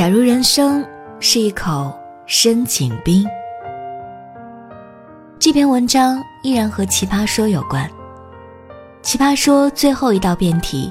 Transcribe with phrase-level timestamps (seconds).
[0.00, 0.82] 假如人生
[1.18, 3.22] 是一口深井冰，
[5.38, 7.86] 这篇文章依然和《奇葩说》有关。
[9.02, 10.90] 《奇葩说》最后一道辩题：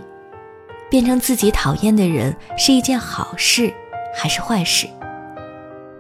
[0.91, 3.73] 变成自己讨厌的人是一件好事
[4.13, 4.87] 还是坏事？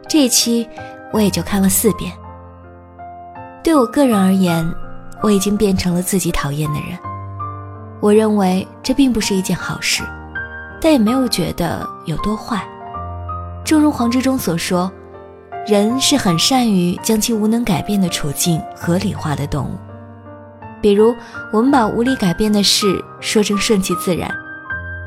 [0.07, 0.69] 这一期
[1.11, 2.13] 我也就看了四遍。
[3.63, 4.71] 对我个人而言，
[5.23, 6.95] 我已经变成了自己讨厌的人。
[8.01, 10.03] 我认为这并不是一件好事，
[10.79, 12.63] 但也没有觉得有多坏。
[13.69, 14.91] 正如黄志忠所说，
[15.67, 19.77] 人是很善于将其无能改变的处境合理化的动物。
[20.81, 21.15] 比如，
[21.53, 24.27] 我们把无力改变的事说成顺其自然，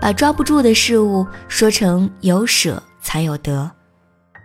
[0.00, 3.68] 把抓不住的事物说成有舍才有得，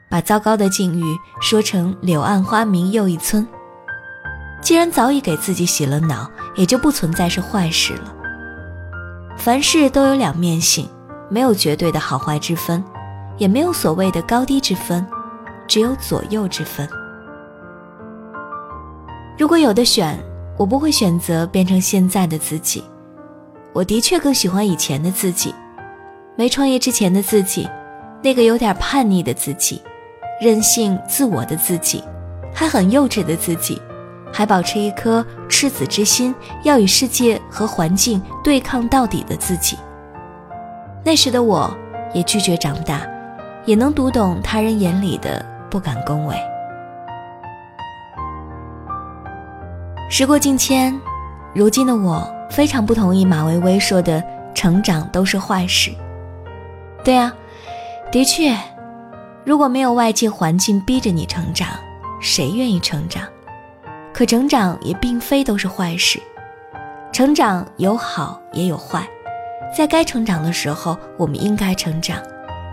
[0.09, 1.03] 把糟糕的境遇
[1.39, 3.47] 说成柳暗花明又一村。
[4.63, 8.15] 既然早已给自己洗了脑，也就不存在是坏事了。
[9.37, 10.89] 凡事都有两面性，
[11.29, 12.83] 没有绝对的好坏之分。
[13.37, 15.05] 也没有所谓的高低之分，
[15.67, 16.87] 只有左右之分。
[19.37, 20.17] 如果有的选，
[20.57, 22.83] 我不会选择变成现在的自己。
[23.73, 25.53] 我的确更喜欢以前的自己，
[26.35, 27.69] 没创业之前的自己，
[28.23, 29.81] 那个有点叛逆的自己，
[30.41, 32.03] 任性自我的自己，
[32.51, 33.79] 还很幼稚的自己，
[34.33, 39.77] 还保持一颗赤子之心，要与世界和环境对抗到底的自己。
[41.05, 41.71] 那时的我，
[42.15, 43.07] 也拒绝长大。
[43.67, 46.35] 也能读懂他人眼里的不敢恭维。
[50.09, 50.97] 时过境迁，
[51.53, 54.23] 如今的我非常不同意马薇薇说的
[54.55, 55.91] “成长都是坏事”。
[57.03, 57.35] 对啊，
[58.09, 58.55] 的确，
[59.43, 61.67] 如果没有外界环境逼着你成长，
[62.21, 63.21] 谁愿意成长？
[64.13, 66.21] 可成长也并非都是坏事，
[67.11, 69.05] 成长有好也有坏，
[69.75, 72.17] 在该成长的时候，我们应该成长。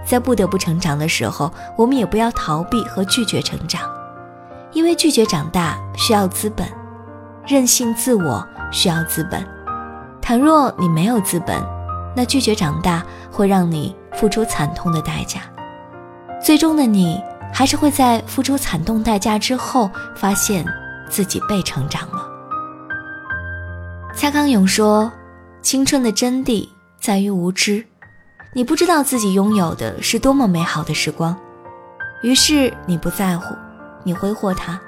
[0.04, 3.90] 在不得不成长的时候，我们也不要逃避和拒绝成长，
[4.72, 6.68] 因为拒绝长大需要资本，
[7.46, 9.44] 任性自我需要资本。
[10.20, 11.62] 倘若你没有资本，
[12.16, 15.40] 那拒绝长大会让你付出惨痛的代价。
[16.42, 17.22] 最终的你，
[17.52, 20.64] 还是会在付出惨痛代价之后，发现
[21.08, 22.26] 自己被成长了。
[24.14, 25.10] 蔡康永说
[25.60, 26.68] ：“青春的真谛
[27.00, 27.84] 在于无知。”
[28.56, 31.36] 你不知道自己拥有的是多么美好的时光，
[32.22, 33.52] 于是你不在乎，
[34.04, 34.80] 你挥霍它。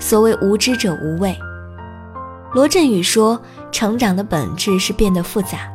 [0.00, 1.38] 所谓无知者无畏。
[2.52, 3.40] 罗振宇说，
[3.70, 5.70] 成长的本质是变得复杂，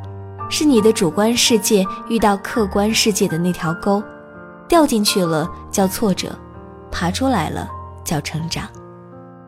[0.50, 4.04] 是你的主观世界遇到客观世界的那条沟，
[4.68, 6.38] 掉进去了叫挫折，
[6.92, 7.70] 爬出来了
[8.04, 8.68] 叫成长。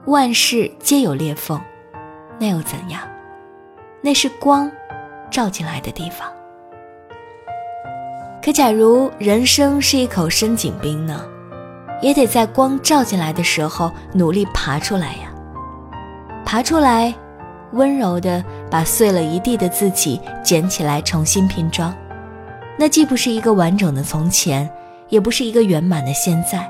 [0.06, 1.59] 万事皆有裂缝，
[2.39, 3.01] 那又怎样？
[4.01, 4.72] 那是光
[5.29, 6.29] 照进来的地方。
[8.47, 11.21] 可假如人生是一口深井冰呢？
[12.01, 15.29] 也得在光照进来的时候努力爬出来呀。
[16.45, 17.13] 爬出来，
[17.73, 18.41] 温柔的
[18.71, 21.93] 把碎了一地的自己捡起来重新拼装。
[22.79, 24.69] 那既不是一个完整的从前，
[25.09, 26.65] 也不是一个圆满的现在，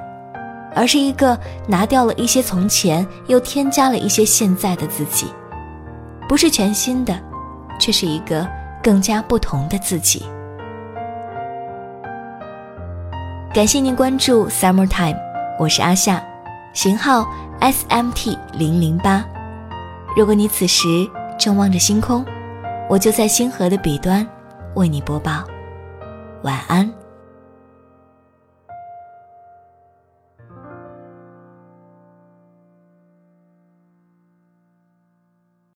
[0.74, 5.28] 而是一个拿掉了一些从前，又添加了一些现在的自己。
[6.28, 7.16] 不是全新的，
[7.80, 8.48] 却是一个
[8.82, 10.26] 更加不同的自己。
[13.58, 15.18] 感谢您关注 Summertime，
[15.58, 16.24] 我是阿夏，
[16.74, 17.28] 型号
[17.60, 19.26] SMT 零零八。
[20.16, 20.88] 如果你此时
[21.40, 22.24] 正望着星空，
[22.88, 24.24] 我就在星河的彼端
[24.76, 25.44] 为你播报。
[26.44, 26.88] 晚安。